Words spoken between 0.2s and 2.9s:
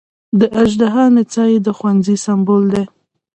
د اژدها نڅا یې د خوښۍ سمبول دی.